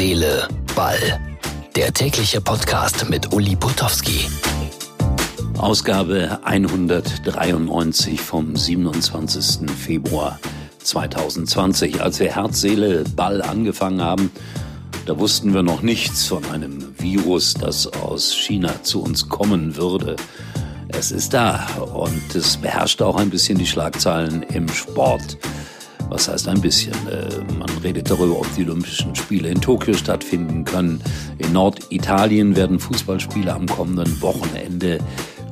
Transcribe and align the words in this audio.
Seele, 0.00 0.48
Ball. 0.74 1.20
Der 1.76 1.92
tägliche 1.92 2.40
Podcast 2.40 3.10
mit 3.10 3.34
Uli 3.34 3.54
Potowski. 3.54 4.30
Ausgabe 5.58 6.40
193 6.42 8.18
vom 8.18 8.56
27. 8.56 9.70
Februar 9.70 10.40
2020. 10.84 12.00
Als 12.00 12.18
wir 12.18 12.34
Herz, 12.34 12.62
Seele, 12.62 13.04
Ball 13.14 13.42
angefangen 13.42 14.00
haben, 14.00 14.30
da 15.04 15.18
wussten 15.18 15.52
wir 15.52 15.62
noch 15.62 15.82
nichts 15.82 16.26
von 16.26 16.46
einem 16.46 16.94
Virus, 16.98 17.52
das 17.52 17.86
aus 17.86 18.34
China 18.34 18.82
zu 18.82 19.02
uns 19.02 19.28
kommen 19.28 19.76
würde. 19.76 20.16
Es 20.88 21.12
ist 21.12 21.34
da 21.34 21.66
und 21.92 22.34
es 22.34 22.56
beherrscht 22.56 23.02
auch 23.02 23.16
ein 23.16 23.28
bisschen 23.28 23.58
die 23.58 23.66
Schlagzeilen 23.66 24.44
im 24.44 24.66
Sport. 24.70 25.36
Was 26.10 26.28
heißt 26.28 26.48
ein 26.48 26.60
bisschen? 26.60 26.92
Äh, 27.08 27.54
man 27.56 27.70
redet 27.82 28.10
darüber, 28.10 28.40
ob 28.40 28.54
die 28.56 28.64
Olympischen 28.64 29.14
Spiele 29.14 29.48
in 29.48 29.60
Tokio 29.60 29.94
stattfinden 29.94 30.64
können. 30.64 31.00
In 31.38 31.52
Norditalien 31.52 32.56
werden 32.56 32.80
Fußballspiele 32.80 33.54
am 33.54 33.66
kommenden 33.66 34.20
Wochenende 34.20 34.98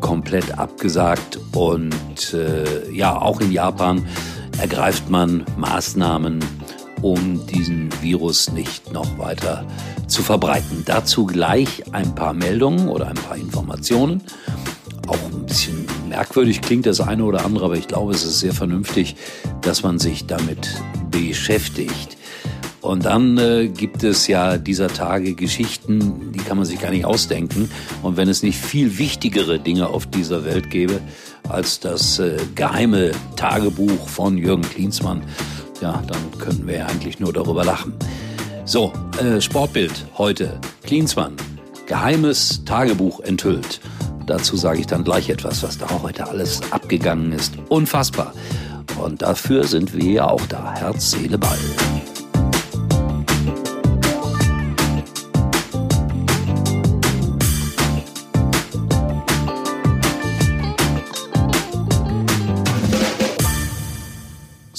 komplett 0.00 0.58
abgesagt. 0.58 1.38
Und 1.52 2.34
äh, 2.34 2.90
ja, 2.92 3.16
auch 3.16 3.40
in 3.40 3.52
Japan 3.52 4.04
ergreift 4.60 5.08
man 5.08 5.44
Maßnahmen, 5.56 6.40
um 7.02 7.46
diesen 7.46 7.90
Virus 8.02 8.50
nicht 8.50 8.92
noch 8.92 9.16
weiter 9.16 9.64
zu 10.08 10.22
verbreiten. 10.22 10.82
Dazu 10.84 11.24
gleich 11.24 11.84
ein 11.92 12.16
paar 12.16 12.34
Meldungen 12.34 12.88
oder 12.88 13.06
ein 13.06 13.14
paar 13.14 13.36
Informationen. 13.36 14.22
Auch 15.06 15.18
ein 15.32 15.46
bisschen 15.46 15.86
merkwürdig 16.08 16.60
klingt 16.60 16.86
das 16.86 17.00
eine 17.00 17.24
oder 17.24 17.44
andere, 17.44 17.66
aber 17.66 17.76
ich 17.76 17.88
glaube, 17.88 18.12
es 18.12 18.24
ist 18.24 18.40
sehr 18.40 18.52
vernünftig, 18.52 19.16
dass 19.68 19.82
man 19.82 19.98
sich 19.98 20.24
damit 20.24 20.82
beschäftigt. 21.10 22.16
Und 22.80 23.04
dann 23.04 23.36
äh, 23.36 23.68
gibt 23.68 24.02
es 24.02 24.26
ja 24.26 24.56
dieser 24.56 24.88
Tage 24.88 25.34
Geschichten, 25.34 26.32
die 26.32 26.38
kann 26.38 26.56
man 26.56 26.64
sich 26.64 26.80
gar 26.80 26.90
nicht 26.90 27.04
ausdenken. 27.04 27.70
Und 28.02 28.16
wenn 28.16 28.30
es 28.30 28.42
nicht 28.42 28.56
viel 28.58 28.96
wichtigere 28.96 29.58
Dinge 29.58 29.88
auf 29.88 30.06
dieser 30.06 30.46
Welt 30.46 30.70
gäbe 30.70 31.02
als 31.50 31.80
das 31.80 32.18
äh, 32.18 32.38
geheime 32.54 33.10
Tagebuch 33.36 34.08
von 34.08 34.38
Jürgen 34.38 34.62
Klinsmann, 34.62 35.20
ja, 35.82 36.02
dann 36.06 36.38
könnten 36.38 36.66
wir 36.66 36.78
ja 36.78 36.86
eigentlich 36.86 37.20
nur 37.20 37.34
darüber 37.34 37.62
lachen. 37.62 37.92
So, 38.64 38.90
äh, 39.20 39.38
Sportbild 39.38 40.06
heute. 40.16 40.58
Klinsmann, 40.82 41.34
geheimes 41.84 42.64
Tagebuch 42.64 43.20
enthüllt. 43.20 43.80
Dazu 44.24 44.56
sage 44.56 44.80
ich 44.80 44.86
dann 44.86 45.04
gleich 45.04 45.28
etwas, 45.28 45.62
was 45.62 45.76
da 45.76 45.88
heute 46.02 46.26
alles 46.26 46.62
abgegangen 46.70 47.32
ist. 47.32 47.54
Unfassbar. 47.68 48.32
Und 49.02 49.22
dafür 49.22 49.64
sind 49.64 49.94
wir 49.96 50.10
ja 50.10 50.28
auch 50.28 50.44
da. 50.46 50.74
Herz, 50.74 51.12
Seele, 51.12 51.38
Ball. 51.38 51.58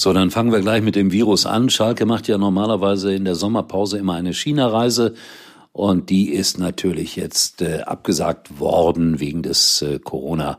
So, 0.00 0.14
dann 0.14 0.30
fangen 0.30 0.50
wir 0.50 0.60
gleich 0.60 0.82
mit 0.82 0.96
dem 0.96 1.12
Virus 1.12 1.44
an. 1.44 1.68
Schalke 1.68 2.06
macht 2.06 2.26
ja 2.26 2.38
normalerweise 2.38 3.12
in 3.12 3.26
der 3.26 3.34
Sommerpause 3.34 3.98
immer 3.98 4.14
eine 4.14 4.32
China-Reise. 4.32 5.14
Und 5.72 6.08
die 6.08 6.30
ist 6.30 6.58
natürlich 6.58 7.16
jetzt 7.16 7.60
äh, 7.60 7.82
abgesagt 7.82 8.58
worden 8.58 9.20
wegen 9.20 9.42
des 9.42 9.82
äh, 9.82 9.98
Corona. 9.98 10.58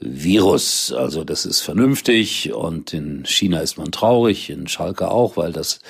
Virus. 0.00 0.92
Also 0.92 1.24
das 1.24 1.44
ist 1.44 1.60
vernünftig 1.60 2.52
und 2.52 2.92
in 2.92 3.24
China 3.24 3.60
ist 3.60 3.78
man 3.78 3.90
traurig, 3.90 4.50
in 4.50 4.68
Schalke 4.68 5.10
auch, 5.10 5.36
weil 5.36 5.52
das 5.52 5.80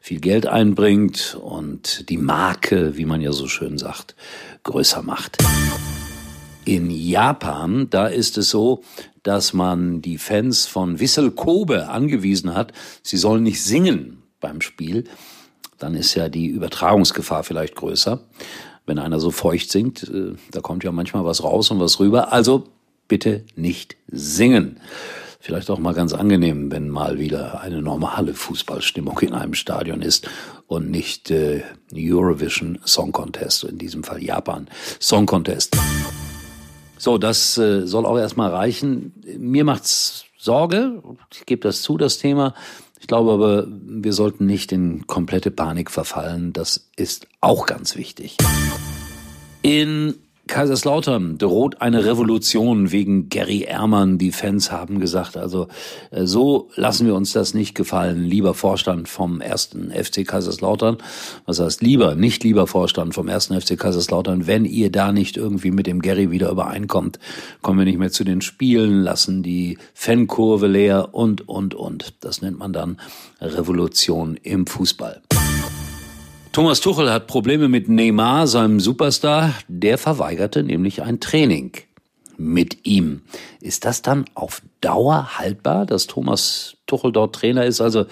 viel 0.00 0.18
Geld 0.18 0.46
einbringt 0.46 1.38
und 1.40 2.08
die 2.08 2.16
Marke, 2.16 2.96
wie 2.96 3.04
man 3.04 3.20
ja 3.20 3.30
so 3.32 3.46
schön 3.46 3.78
sagt, 3.78 4.16
größer 4.64 5.02
macht. 5.02 5.38
In 6.64 6.90
Japan, 6.90 7.88
da 7.88 8.08
ist 8.08 8.36
es 8.36 8.50
so, 8.50 8.82
dass 9.22 9.52
man 9.52 10.02
die 10.02 10.18
Fans 10.18 10.66
von 10.66 10.98
Wissel 10.98 11.30
Kobe 11.30 11.88
angewiesen 11.88 12.54
hat, 12.54 12.72
sie 13.02 13.16
sollen 13.16 13.44
nicht 13.44 13.62
singen 13.62 14.22
beim 14.40 14.60
Spiel. 14.60 15.04
Dann 15.78 15.94
ist 15.94 16.14
ja 16.14 16.28
die 16.28 16.46
Übertragungsgefahr 16.46 17.44
vielleicht 17.44 17.76
größer. 17.76 18.20
Wenn 18.86 18.98
einer 18.98 19.20
so 19.20 19.30
feucht 19.30 19.70
singt, 19.70 20.02
äh, 20.02 20.34
da 20.50 20.60
kommt 20.60 20.82
ja 20.82 20.90
manchmal 20.90 21.24
was 21.24 21.44
raus 21.44 21.70
und 21.70 21.78
was 21.78 22.00
rüber. 22.00 22.32
Also 22.32 22.64
bitte 23.12 23.44
nicht 23.56 23.98
singen. 24.10 24.80
Vielleicht 25.38 25.68
auch 25.68 25.78
mal 25.78 25.92
ganz 25.92 26.14
angenehm, 26.14 26.72
wenn 26.72 26.88
mal 26.88 27.18
wieder 27.18 27.60
eine 27.60 27.82
normale 27.82 28.32
Fußballstimmung 28.32 29.18
in 29.18 29.34
einem 29.34 29.52
Stadion 29.52 30.00
ist 30.00 30.30
und 30.66 30.90
nicht 30.90 31.30
äh, 31.30 31.60
Eurovision 31.94 32.78
Song 32.86 33.12
Contest, 33.12 33.64
in 33.64 33.76
diesem 33.76 34.02
Fall 34.02 34.22
Japan 34.22 34.66
Song 34.98 35.26
Contest. 35.26 35.76
So, 36.96 37.18
das 37.18 37.58
äh, 37.58 37.86
soll 37.86 38.06
auch 38.06 38.16
erstmal 38.16 38.48
reichen. 38.48 39.12
Mir 39.36 39.64
macht's 39.64 40.24
Sorge, 40.38 41.02
ich 41.34 41.44
gebe 41.44 41.60
das 41.60 41.82
zu, 41.82 41.98
das 41.98 42.16
Thema. 42.16 42.54
Ich 42.98 43.08
glaube 43.08 43.32
aber, 43.32 43.66
wir 43.68 44.14
sollten 44.14 44.46
nicht 44.46 44.72
in 44.72 45.06
komplette 45.06 45.50
Panik 45.50 45.90
verfallen. 45.90 46.54
Das 46.54 46.88
ist 46.96 47.26
auch 47.42 47.66
ganz 47.66 47.94
wichtig. 47.94 48.38
In 49.60 50.14
Kaiserslautern 50.52 51.38
droht 51.38 51.80
eine 51.80 52.04
Revolution 52.04 52.92
wegen 52.92 53.30
Gary 53.30 53.62
Ehrmann. 53.62 54.18
Die 54.18 54.32
Fans 54.32 54.70
haben 54.70 55.00
gesagt, 55.00 55.38
also 55.38 55.68
äh, 56.10 56.26
so 56.26 56.68
lassen 56.74 57.06
wir 57.06 57.14
uns 57.14 57.32
das 57.32 57.54
nicht 57.54 57.74
gefallen. 57.74 58.22
Lieber 58.22 58.52
Vorstand 58.52 59.08
vom 59.08 59.40
ersten 59.40 59.90
FC 59.90 60.28
Kaiserslautern, 60.28 60.98
was 61.46 61.58
heißt 61.58 61.80
lieber, 61.80 62.16
nicht 62.16 62.44
lieber 62.44 62.66
Vorstand 62.66 63.14
vom 63.14 63.28
ersten 63.28 63.58
FC 63.58 63.78
Kaiserslautern, 63.78 64.46
wenn 64.46 64.66
ihr 64.66 64.92
da 64.92 65.10
nicht 65.10 65.38
irgendwie 65.38 65.70
mit 65.70 65.86
dem 65.86 66.02
Gary 66.02 66.30
wieder 66.30 66.50
übereinkommt, 66.50 67.18
kommen 67.62 67.78
wir 67.78 67.86
nicht 67.86 67.98
mehr 67.98 68.12
zu 68.12 68.22
den 68.22 68.42
Spielen, 68.42 69.00
lassen 69.00 69.42
die 69.42 69.78
Fankurve 69.94 70.66
leer 70.66 71.14
und, 71.14 71.48
und, 71.48 71.74
und. 71.74 72.12
Das 72.20 72.42
nennt 72.42 72.58
man 72.58 72.74
dann 72.74 73.00
Revolution 73.40 74.36
im 74.42 74.66
Fußball. 74.66 75.22
Thomas 76.52 76.82
Tuchel 76.82 77.10
hat 77.10 77.28
Probleme 77.28 77.68
mit 77.68 77.88
Neymar, 77.88 78.46
seinem 78.46 78.78
Superstar. 78.78 79.54
Der 79.68 79.96
verweigerte 79.96 80.62
nämlich 80.62 81.00
ein 81.00 81.18
Training 81.18 81.72
mit 82.36 82.84
ihm. 82.86 83.22
Ist 83.62 83.86
das 83.86 84.02
dann 84.02 84.26
auf 84.34 84.60
Dauer 84.82 85.38
haltbar, 85.38 85.86
dass 85.86 86.08
Thomas 86.08 86.76
Tuchel 86.86 87.10
dort 87.10 87.34
Trainer 87.34 87.64
ist? 87.64 87.80
Also 87.80 88.04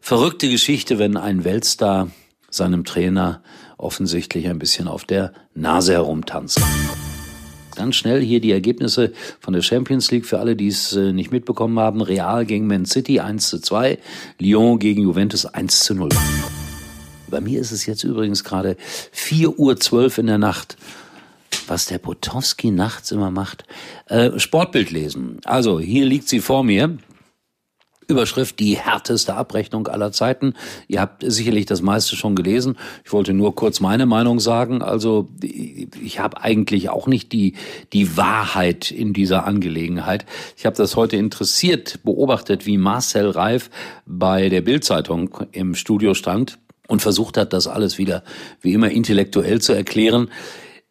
verrückte 0.00 0.50
Geschichte, 0.50 0.98
wenn 0.98 1.16
ein 1.16 1.44
Weltstar 1.44 2.10
seinem 2.50 2.84
Trainer 2.84 3.40
offensichtlich 3.78 4.48
ein 4.48 4.58
bisschen 4.58 4.88
auf 4.88 5.04
der 5.04 5.32
Nase 5.54 5.92
herumtanzt. 5.92 6.60
Ganz 7.76 7.94
schnell 7.94 8.20
hier 8.20 8.40
die 8.40 8.50
Ergebnisse 8.50 9.12
von 9.38 9.54
der 9.54 9.62
Champions 9.62 10.10
League 10.10 10.26
für 10.26 10.40
alle, 10.40 10.56
die 10.56 10.68
es 10.68 10.96
äh, 10.96 11.12
nicht 11.12 11.30
mitbekommen 11.30 11.78
haben. 11.78 12.00
Real 12.00 12.46
gegen 12.46 12.66
Man 12.66 12.84
City 12.84 13.20
1 13.20 13.48
zu 13.48 13.60
2, 13.60 13.98
Lyon 14.40 14.80
gegen 14.80 15.02
Juventus 15.02 15.46
1 15.46 15.84
zu 15.84 15.94
0. 15.94 16.08
Bei 17.28 17.40
mir 17.40 17.60
ist 17.60 17.72
es 17.72 17.86
jetzt 17.86 18.04
übrigens 18.04 18.44
gerade 18.44 18.76
4.12 19.14 19.92
Uhr 19.92 20.18
in 20.18 20.26
der 20.26 20.38
Nacht. 20.38 20.76
Was 21.68 21.86
der 21.86 21.98
Potowski 21.98 22.70
nachts 22.70 23.10
immer 23.10 23.30
macht. 23.30 23.64
Äh, 24.06 24.38
Sportbild 24.38 24.90
lesen. 24.90 25.40
Also, 25.44 25.80
hier 25.80 26.04
liegt 26.04 26.28
sie 26.28 26.40
vor 26.40 26.62
mir. 26.62 26.98
Überschrift 28.08 28.60
die 28.60 28.76
härteste 28.76 29.34
Abrechnung 29.34 29.88
aller 29.88 30.12
Zeiten. 30.12 30.54
Ihr 30.86 31.00
habt 31.00 31.24
sicherlich 31.26 31.66
das 31.66 31.82
meiste 31.82 32.14
schon 32.14 32.36
gelesen. 32.36 32.76
Ich 33.04 33.12
wollte 33.12 33.34
nur 33.34 33.56
kurz 33.56 33.80
meine 33.80 34.06
Meinung 34.06 34.38
sagen. 34.38 34.80
Also 34.80 35.28
ich 35.42 36.20
habe 36.20 36.40
eigentlich 36.40 36.88
auch 36.88 37.08
nicht 37.08 37.32
die 37.32 37.54
die 37.92 38.16
Wahrheit 38.16 38.92
in 38.92 39.12
dieser 39.12 39.44
Angelegenheit. 39.44 40.24
Ich 40.56 40.66
habe 40.66 40.76
das 40.76 40.94
heute 40.94 41.16
interessiert 41.16 42.04
beobachtet, 42.04 42.64
wie 42.64 42.78
Marcel 42.78 43.30
Reif 43.30 43.70
bei 44.06 44.50
der 44.50 44.60
Bildzeitung 44.60 45.40
im 45.50 45.74
Studio 45.74 46.14
stand 46.14 46.58
und 46.88 47.02
versucht 47.02 47.36
hat, 47.36 47.52
das 47.52 47.66
alles 47.66 47.98
wieder 47.98 48.22
wie 48.60 48.72
immer 48.72 48.90
intellektuell 48.90 49.60
zu 49.60 49.72
erklären. 49.72 50.30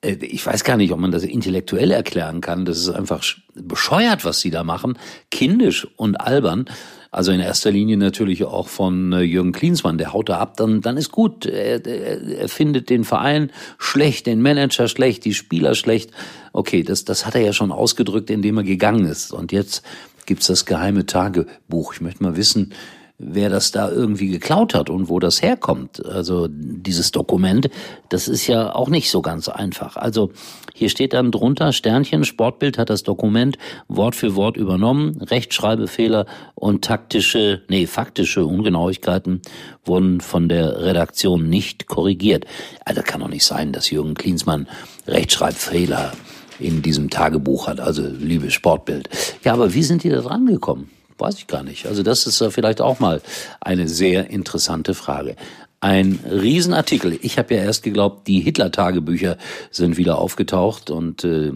Äh, 0.02 0.16
ich 0.22 0.46
weiß 0.46 0.64
gar 0.64 0.78
nicht, 0.78 0.92
ob 0.92 1.00
man 1.00 1.12
das 1.12 1.24
intellektuell 1.24 1.92
erklären 1.92 2.42
kann. 2.42 2.66
Das 2.66 2.78
ist 2.78 2.90
einfach 2.90 3.24
bescheuert, 3.54 4.26
was 4.26 4.40
sie 4.40 4.52
da 4.52 4.64
machen. 4.64 4.98
Kindisch 5.32 5.88
und 5.98 6.16
albern. 6.16 6.66
Also 7.12 7.32
in 7.32 7.40
erster 7.40 7.72
Linie 7.72 7.96
natürlich 7.96 8.44
auch 8.44 8.68
von 8.68 9.14
äh, 9.14 9.22
Jürgen 9.22 9.54
Klinsmann, 9.54 9.98
der 9.98 10.12
haut 10.12 10.28
da 10.28 10.40
ab, 10.40 10.58
dann, 10.58 10.82
dann 10.82 10.98
ist 10.98 11.12
gut. 11.12 11.46
Er, 11.46 11.86
er 11.86 12.50
findet 12.50 12.90
den 12.90 13.06
Verein 13.06 13.52
schlecht, 13.78 14.28
den 14.28 14.42
Manager 14.42 14.90
schlecht, 14.90 15.24
die 15.24 15.34
Spieler 15.34 15.76
schlecht. 15.76 16.12
Okay, 16.52 16.84
das, 16.84 17.06
das 17.06 17.26
hat 17.26 17.36
er 17.36 17.42
ja 17.42 17.54
schon 17.54 17.72
ausgedrückt, 17.72 18.30
indem 18.30 18.58
er 18.58 18.64
gegangen 18.64 19.06
ist. 19.06 19.32
Und 19.32 19.54
jetzt 19.54 19.82
gibt's 20.26 20.48
das 20.48 20.66
geheime 20.66 21.06
Tagebuch. 21.06 21.94
Ich 21.94 22.02
möchte 22.02 22.22
mal 22.22 22.36
wissen, 22.36 22.74
wer 23.18 23.50
das 23.50 23.72
da 23.72 23.90
irgendwie 23.90 24.28
geklaut 24.28 24.74
hat 24.74 24.90
und 24.90 25.08
wo 25.08 25.20
das 25.20 25.42
herkommt. 25.42 26.06
Also 26.06 26.48
dieses 26.50 27.12
Dokument, 27.12 27.70
das 28.10 28.28
ist 28.28 28.48
ja 28.48 28.76
auch 28.76 28.90
nicht 28.90 29.10
so 29.10 29.22
ganz 29.22 29.48
einfach. 29.48 29.96
Also 29.96 30.32
hier 30.74 30.90
steht 30.90 31.14
dann 31.14 31.32
drunter, 31.32 31.72
Sternchen, 31.72 32.26
Sportbild 32.26 32.78
hat 32.78 32.90
das 32.90 33.04
Dokument 33.04 33.58
Wort 33.88 34.16
für 34.16 34.36
Wort 34.36 34.58
übernommen, 34.58 35.22
Rechtschreibfehler 35.22 36.26
und 36.56 36.84
taktische, 36.84 37.62
nee, 37.70 37.88
faktische 37.88 38.46
Ungenauigkeiten 38.46 39.42
wurden 39.86 40.20
von 40.20 40.50
der 40.50 40.82
Redaktion 40.82 41.50
nicht 41.50 41.88
korrigiert. 41.88 42.46
Also 42.84 43.02
kann 43.02 43.22
doch 43.22 43.30
nicht 43.30 43.46
sein, 43.46 43.72
dass 43.72 43.90
Jürgen 43.90 44.16
Klinsmann 44.16 44.68
Rechtschreibfehler 45.08 46.12
in 46.60 46.82
diesem 46.82 47.10
Tagebuch 47.10 47.68
hat, 47.68 47.80
also 47.80 48.02
liebe 48.02 48.52
Sportbild. 48.52 49.10
Ja, 49.44 49.54
aber 49.54 49.74
wie 49.74 49.84
sind 49.84 50.04
die 50.04 50.10
da 50.10 50.22
dran 50.22 50.46
gekommen? 50.46 50.90
Weiß 51.18 51.38
ich 51.38 51.48
gar 51.48 51.64
nicht. 51.64 51.86
Also 51.88 52.04
das 52.04 52.28
ist 52.28 52.44
vielleicht 52.54 52.82
auch 52.82 53.00
mal 53.00 53.22
eine 53.62 53.88
sehr 53.88 54.30
interessante 54.30 54.94
Frage. 54.94 55.36
Ein 55.80 56.20
Riesenartikel. 56.30 57.18
Ich 57.22 57.38
habe 57.38 57.56
ja 57.56 57.62
erst 57.62 57.84
geglaubt, 57.84 58.28
die 58.28 58.40
Hitler-Tagebücher 58.40 59.38
sind 59.72 59.98
wieder 59.98 60.18
aufgetaucht 60.18 60.90
und 60.90 61.24
äh, 61.24 61.54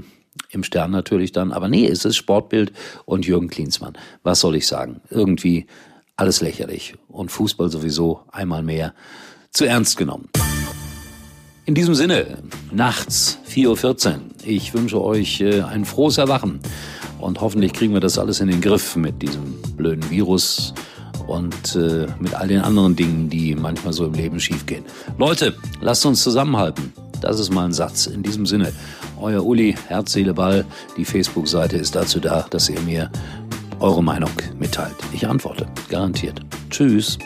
im 0.52 0.64
Stern 0.64 0.92
natürlich 0.92 1.32
dann. 1.32 1.52
Aber 1.52 1.68
nee, 1.68 1.88
es 1.88 2.06
ist 2.06 2.16
Sportbild 2.16 2.72
und 3.06 3.26
Jürgen 3.26 3.50
Klinsmann. 3.50 3.98
Was 4.24 4.40
soll 4.40 4.56
ich 4.56 4.68
sagen? 4.68 5.02
Irgendwie 5.10 5.68
alles 6.16 6.42
lächerlich. 6.42 6.96
Und 7.08 7.32
Fußball 7.32 7.70
sowieso 7.70 8.22
einmal 8.32 8.64
mehr 8.64 8.94
zu 9.52 9.66
ernst 9.66 9.98
genommen. 9.98 10.30
In 11.66 11.76
diesem 11.76 11.96
Sinne, 11.96 12.40
nachts 12.72 13.40
4.14 13.50 14.14
Uhr. 14.14 14.22
Ich 14.44 14.74
wünsche 14.74 15.02
euch 15.02 15.42
äh, 15.42 15.62
ein 15.62 15.86
frohes 15.86 16.18
Erwachen. 16.18 16.60
Und 17.20 17.42
hoffentlich 17.42 17.74
kriegen 17.74 17.94
wir 17.94 18.00
das 18.00 18.18
alles 18.18 18.40
in 18.40 18.48
den 18.48 18.62
Griff 18.62 18.96
mit 18.96 19.22
diesem 19.22 19.62
blöden 19.76 20.10
Virus 20.10 20.74
und 21.28 21.76
äh, 21.76 22.08
mit 22.20 22.34
all 22.34 22.48
den 22.48 22.62
anderen 22.62 22.96
Dingen, 22.96 23.30
die 23.30 23.56
manchmal 23.56 23.94
so 23.94 24.06
im 24.06 24.14
Leben 24.14 24.40
schiefgehen. 24.40 24.86
Leute, 25.18 25.56
lasst 25.82 26.06
uns 26.06 26.24
zusammenhalten. 26.24 26.94
Das 27.22 27.40
ist 27.40 27.52
mal 27.52 27.66
ein 27.66 27.74
Satz. 27.74 28.08
In 28.08 28.24
diesem 28.24 28.46
Sinne, 28.46 28.72
euer 29.20 29.46
Uli, 29.46 29.76
Herz, 29.88 30.14
Seele, 30.14 30.34
Ball. 30.34 30.66
Die 30.98 31.06
Facebook-Seite 31.06 31.78
ist 31.78 31.96
dazu 31.96 32.20
da, 32.20 32.46
dass 32.50 32.70
ihr 32.70 32.80
mir 32.82 33.12
eure 33.80 34.04
Meinung 34.04 34.32
mitteilt. 34.58 34.96
Ich 35.14 35.28
antworte, 35.28 35.68
garantiert. 35.90 36.42
Tschüss. 36.70 37.18